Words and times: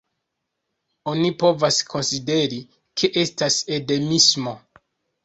Oni 1.11 1.27
povas 1.43 1.77
konsideri, 1.91 2.57
ke 3.03 3.11
estas 3.25 3.59
endemismo. 3.77 4.55